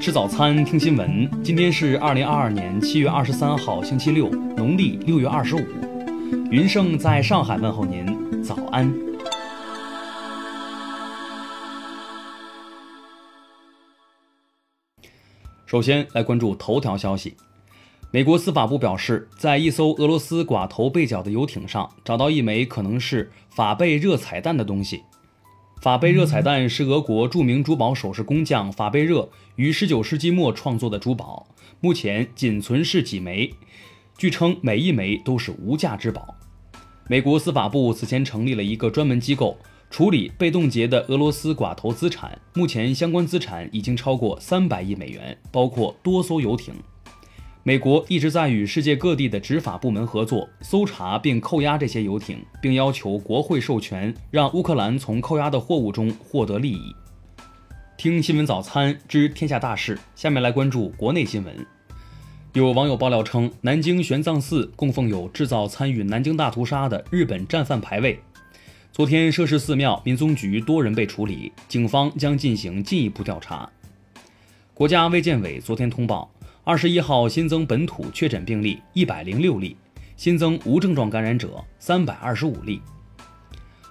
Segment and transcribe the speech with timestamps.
[0.00, 1.30] 吃早餐，听新闻。
[1.44, 5.60] 今天是二零二二年七月二十三号，星期六，农历六月二十五。
[6.50, 8.90] 云盛在上海问候您，早安。
[15.66, 17.36] 首先来关注头条消息。
[18.10, 25.02] 美国司法部表示，在一艘俄罗斯寡头被角的游艇上，找到一枚可能是法贝热彩弹的东西。
[25.80, 31.46] 法贝热彩蛋是俄国著名珠宝首饰工匠法贝热于19世纪末创作的珠宝，
[31.80, 33.54] 目前仅存世几枚，
[34.18, 36.34] 据称每一枚都是无价之宝。
[37.08, 39.56] 美国司法部此前成立了一个专门机构，
[39.88, 46.74] 处理被冻结的俄罗斯寡头资产，目前相关资产已经超过300亿美元，包括多艘游艇。
[47.62, 56.96] 美国一直在与世界各地的执法部门合作，搜查并扣押这些游艇，并要求国会授权，让乌克兰从扣押的货物中获得利益。
[57.98, 61.54] 听新闻早餐知天下大事，下面来关注国内新闻。
[62.54, 68.18] 有网友爆料称，南京玄奘寺供奉有制造参与南京大屠杀的日本战犯牌位。
[68.90, 73.68] 昨天涉事寺庙民宗局多人被处理，警方将进行进一步调查。
[74.72, 76.30] 国家卫健委昨天通报。
[76.62, 79.74] 二十一号新增本土确诊病例一百零六例，
[80.14, 82.82] 新增无症状感染者三百二十五例。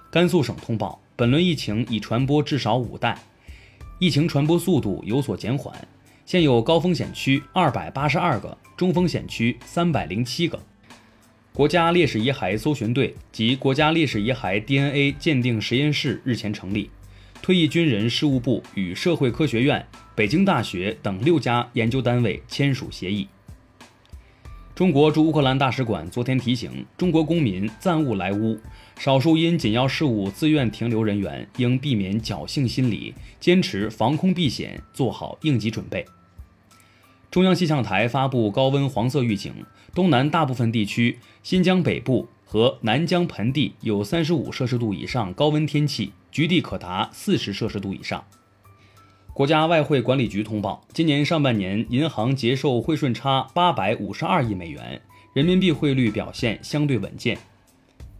[0.08, 3.18] 甘肃省通报，本轮疫情已传播至少五代，
[3.98, 5.74] 疫情传播速度有所减缓，
[6.24, 10.58] 现有高风险区二百八十二个，中风险区三百零七个。
[11.52, 16.88] 国家烈士遗骸搜寻队及国家烈士遗骸 DNA 鉴定实验室日前成立，
[17.42, 19.84] 退役军人事务部与社会科学院。
[20.20, 23.26] 北京大学等六家研究单位签署协议。
[24.74, 28.60] 中国驻乌克兰大使馆昨天提醒中国公民暂勿来乌，
[28.98, 36.04] 少数因紧要事务自愿停留人员应避免侥幸心理，坚持防空避险，做好应急准备。
[37.30, 39.54] 中央气象台发布高温黄色预警，
[39.94, 48.22] 东南大部分地区、新疆北部和南疆盆地有三十五摄氏度以上高温天气，局地可达四十摄氏度以上。
[49.32, 55.00] 国家外汇管理局通报，今年上半年银行结售汇顺差八百五十二亿美元，
[55.32, 57.38] 人民币汇率表现相对稳健。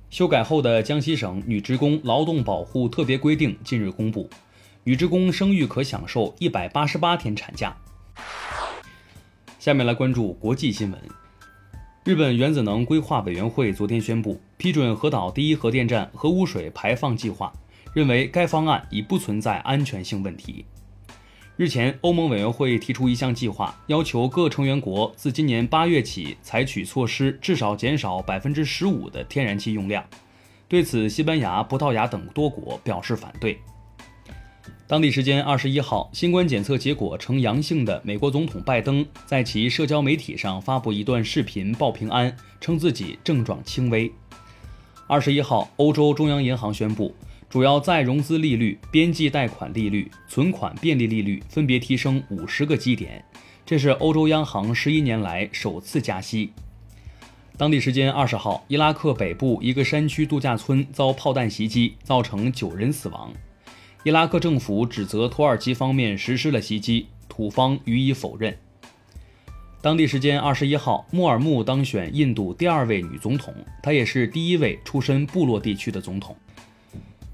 [0.08, 4.30] 修改后的江西省女职工劳动保护特别规定近日公布，
[4.84, 7.76] 女职工生育可享受一百八十八天产假。
[9.58, 11.00] 下面来关注国际新闻。
[12.04, 17.52] 日本原子能规划委员会昨天宣布批准核岛第一核电站核污水排放计划，
[17.92, 20.64] 认为该方案已不存在安全性问题。
[21.60, 30.02] 日前，欧盟委员会提出一项计划，要求各成员国自今年八月起采取措施，至少减少百分之十五的天然气用量。
[30.68, 33.58] 对此，西班牙、葡萄牙等多国表示反对。
[34.86, 44.10] 当地时间二十一号，新冠检测结果呈阳性的美国总统拜登在其社交媒体上发布一段视频报平安，称自己症状轻微。
[45.06, 47.14] 二十一号，欧洲中央银行宣布。
[47.50, 53.24] 主要再融资利率、边际贷款利率、存款便利利率分别提升五十个基点，
[53.66, 56.52] 这是欧洲央行十一年来首次加息。
[57.56, 63.32] 当地时间二十号，伊拉克北部一个山区度假村遭炮弹袭击，造成九人死亡。
[64.04, 68.56] 伊拉克政府指责土耳其方面实施了袭击，土方予以否认。
[69.82, 76.36] 当地时间二十一号，穆尔穆当选印度第二位女总统，她也是第一位出身部落地区的总统。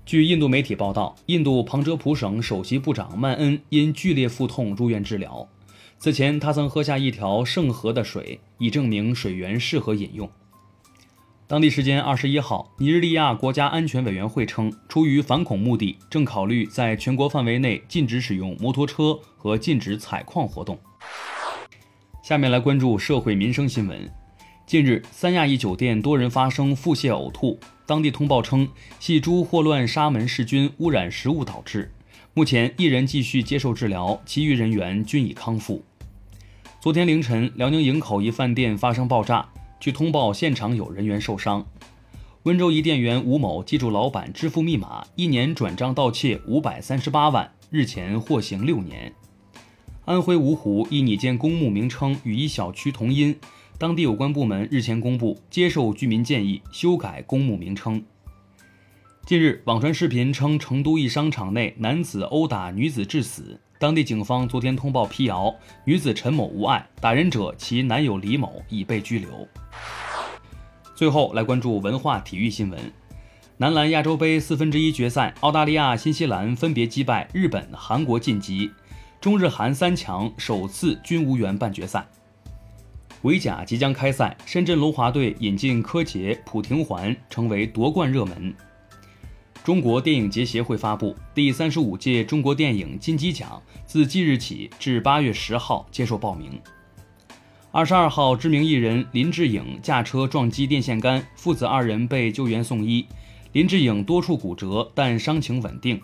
[0.07, 5.49] 据印度媒体报道，印度旁遮普省首席部长曼恩因剧烈腹痛入院治疗。
[5.99, 10.31] 此前，他曾喝下一条圣河的水，以证明水源适合饮用。
[11.49, 20.79] 当地时间二十一号，尼日利亚国家安全委员会称，出于反恐目的，正考虑在全国范围内禁止使用摩托车和禁止采矿活动。
[22.23, 24.09] 下面来关注社会民生新闻。
[24.67, 27.57] 近日，三亚一酒店多人发生腹泻、呕吐。
[27.87, 28.69] 当地通报称，
[28.99, 31.93] 系猪霍乱沙门氏菌污染食物导致。
[32.35, 35.85] 目前，一人继续接受治疗，其余人员均已康复。
[36.81, 39.49] 昨天凌晨，辽宁营口一饭店发生爆炸，
[39.79, 41.65] 据通报，现场有人员受伤。
[42.43, 49.13] 温州一店员吴某记住老板支付密码，一年转账盗窃五百三十八万，日前获刑六年。
[50.07, 53.37] 安徽芜湖一拟建公墓名称与一小区同音。
[53.79, 58.03] 当地有关部门日前公布，接受居民建议修改公墓名称。
[59.27, 69.47] 近日，网传视频称成都一商场内男子殴打女子致死，当地警方昨天通报辟谣，女子陈某无碍，打人者其男友李某已被拘留。
[70.95, 72.81] 最后来关注文化体育新闻：
[73.59, 78.71] 男篮亚洲杯四分之一决赛，澳大利亚、新西兰分别击败日本、韩国晋级。
[79.21, 82.07] 中日韩三强首次均无缘半决赛。
[83.27, 88.55] 围甲即将开赛，深圳龙华队引进柯洁、朴廷桓成为夺冠热门。
[89.65, 96.53] 中国电影节协会发布，第三十五届中国电影金鸡奖自即日起至八月十号接受报名。
[97.73, 103.05] 二十二号，知名艺人林志颖驾车撞击电线杆，父子二人被救援送医。
[103.51, 106.01] 林志颖多处骨折，但伤情稳定。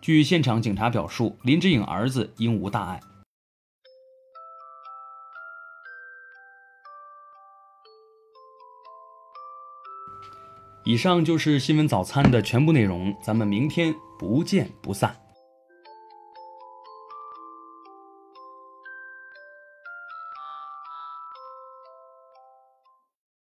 [0.00, 2.98] 据现场警察表述，林志颖儿子应无大碍。
[10.84, 15.21] 以上就是新闻早餐的全部内容，咱们明天不见不散。